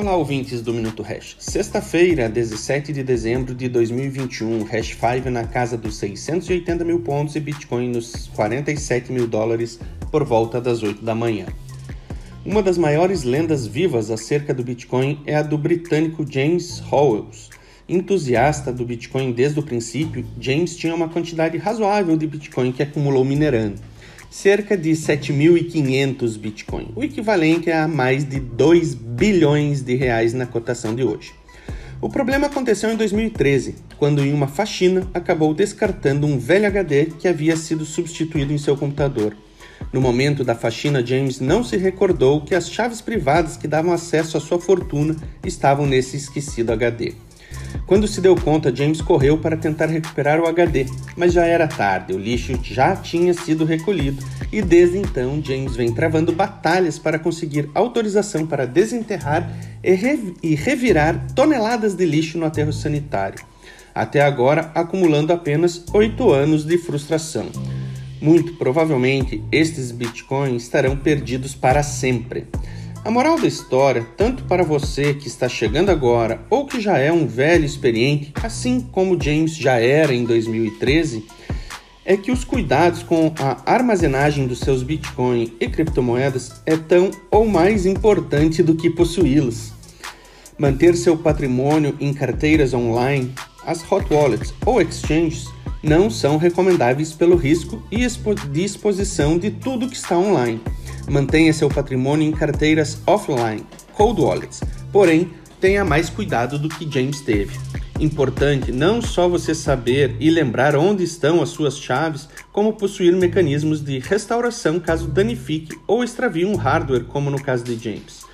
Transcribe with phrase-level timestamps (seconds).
[0.00, 1.34] Olá, ouvintes do Minuto Hash.
[1.40, 7.40] Sexta-feira, 17 de dezembro de 2021, Hash 5 na casa dos 680 mil pontos e
[7.40, 9.80] Bitcoin nos 47 mil dólares
[10.12, 11.46] por volta das 8 da manhã.
[12.46, 17.50] Uma das maiores lendas vivas acerca do Bitcoin é a do britânico James Howells.
[17.88, 23.24] Entusiasta do Bitcoin desde o princípio, James tinha uma quantidade razoável de Bitcoin que acumulou
[23.24, 23.80] minerando
[24.30, 30.94] cerca de 7.500 Bitcoin, o equivalente a mais de 2 bilhões de reais na cotação
[30.94, 31.32] de hoje.
[32.00, 37.26] O problema aconteceu em 2013, quando em uma faxina acabou descartando um velho HD que
[37.26, 39.36] havia sido substituído em seu computador.
[39.92, 44.36] No momento da faxina, James não se recordou que as chaves privadas que davam acesso
[44.36, 47.14] à sua fortuna estavam nesse esquecido HD.
[47.86, 50.86] Quando se deu conta, James correu para tentar recuperar o HD,
[51.16, 54.22] mas já era tarde, o lixo já tinha sido recolhido
[54.52, 59.50] e desde então James vem travando batalhas para conseguir autorização para desenterrar
[59.82, 63.38] e, re e revirar toneladas de lixo no aterro sanitário,
[63.94, 67.46] até agora acumulando apenas oito anos de frustração.
[68.20, 72.46] Muito provavelmente estes bitcoins estarão perdidos para sempre.
[73.04, 77.10] A moral da história, tanto para você que está chegando agora ou que já é
[77.10, 81.24] um velho experiente, assim como James já era em 2013,
[82.04, 87.46] é que os cuidados com a armazenagem dos seus Bitcoin e criptomoedas é tão ou
[87.46, 89.72] mais importante do que possuí-los.
[90.58, 93.32] Manter seu patrimônio em carteiras online,
[93.64, 95.46] as hot wallets ou exchanges
[95.82, 98.06] não são recomendáveis pelo risco e
[98.50, 100.60] de exposição de tudo que está online.
[101.08, 103.64] Mantenha seu patrimônio em carteiras offline,
[103.94, 104.60] cold wallets,
[104.92, 107.58] porém tenha mais cuidado do que James teve.
[107.98, 113.82] Importante não só você saber e lembrar onde estão as suas chaves, como possuir mecanismos
[113.84, 118.27] de restauração caso danifique ou extravie um hardware, como no caso de James.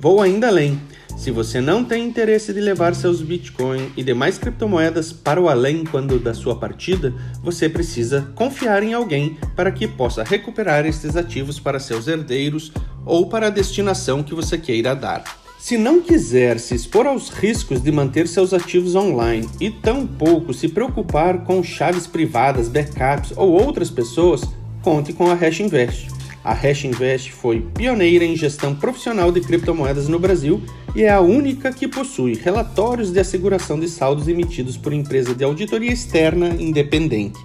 [0.00, 0.80] Vou ainda além.
[1.18, 5.84] Se você não tem interesse de levar seus Bitcoin e demais criptomoedas para o além
[5.84, 7.12] quando da sua partida,
[7.42, 12.72] você precisa confiar em alguém para que possa recuperar estes ativos para seus herdeiros
[13.04, 15.22] ou para a destinação que você queira dar.
[15.58, 20.68] Se não quiser se expor aos riscos de manter seus ativos online e tampouco se
[20.68, 24.40] preocupar com chaves privadas, backups ou outras pessoas,
[24.80, 26.19] conte com a Hash Invest.
[26.42, 30.62] A Hash Invest foi pioneira em gestão profissional de criptomoedas no Brasil
[30.94, 35.44] e é a única que possui relatórios de asseguração de saldos emitidos por empresa de
[35.44, 37.38] auditoria externa independente.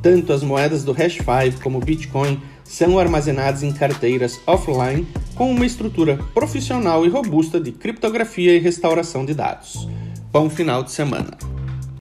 [0.00, 5.66] Tanto as moedas do Hash 5 como Bitcoin são armazenadas em carteiras offline com uma
[5.66, 9.88] estrutura profissional e robusta de criptografia e restauração de dados.
[10.30, 11.57] Bom final de semana!